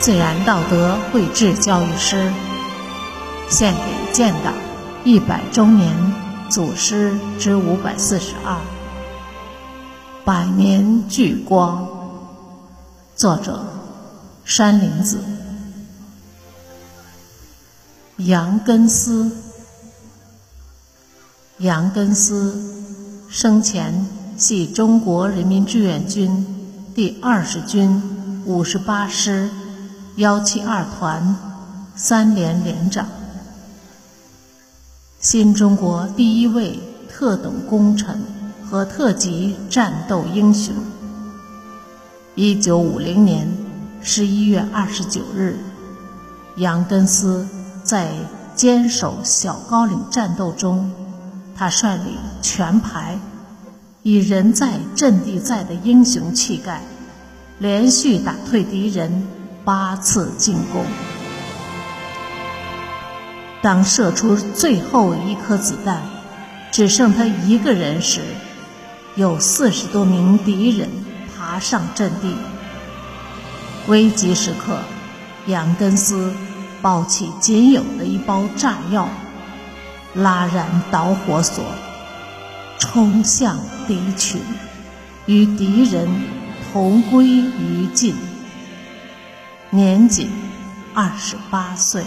[0.00, 2.32] 自然道德绘制教育师，
[3.50, 4.54] 献给建党
[5.04, 5.94] 一百周年
[6.48, 8.56] 祖师之五百四十二，
[10.24, 11.86] 百年聚光。
[13.14, 13.62] 作者：
[14.42, 15.22] 山林子。
[18.16, 19.30] 杨根思，
[21.58, 22.58] 杨根思
[23.28, 24.06] 生前
[24.38, 26.46] 系中国人民志愿军
[26.94, 29.50] 第二十军五十八师。
[30.20, 31.34] 幺七二团
[31.96, 33.08] 三连连长，
[35.18, 38.20] 新中国第一位特等功臣
[38.62, 40.74] 和特级战斗英雄。
[42.34, 43.48] 一九五零年
[44.02, 45.56] 十一月二十九日，
[46.56, 47.48] 杨根思
[47.82, 48.12] 在
[48.54, 50.92] 坚守小高岭战斗中，
[51.56, 53.18] 他率领全排，
[54.02, 56.82] 以人在阵地在的英雄气概，
[57.58, 59.39] 连续打退敌人。
[59.62, 60.84] 八次进攻，
[63.60, 66.02] 当射出最后一颗子弹，
[66.72, 68.22] 只剩他一个人时，
[69.16, 70.88] 有四十多名敌人
[71.36, 72.34] 爬上阵地。
[73.86, 74.78] 危急时刻，
[75.46, 76.32] 杨根思
[76.80, 79.08] 抱起仅有的一包炸药，
[80.14, 81.62] 拉燃导火索，
[82.78, 84.40] 冲向敌群，
[85.26, 86.08] 与敌人
[86.72, 88.14] 同归于尽。
[89.72, 90.28] 年仅
[90.94, 92.02] 二十八岁，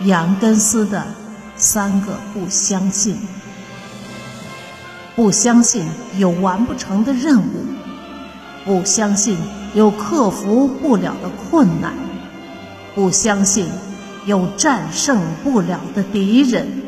[0.00, 1.06] 杨根思的
[1.56, 3.16] 三个不相信：
[5.16, 5.86] 不相信
[6.18, 7.64] 有完不成的任务，
[8.66, 9.38] 不相信
[9.72, 11.94] 有克服不了的困难，
[12.94, 13.66] 不相信
[14.26, 16.87] 有战胜不了的敌人。